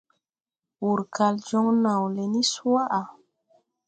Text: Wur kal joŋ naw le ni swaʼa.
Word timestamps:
Wur 0.83 0.99
kal 1.15 1.35
joŋ 1.47 1.67
naw 1.83 2.01
le 2.15 2.23
ni 2.33 2.41
swaʼa. 2.53 3.01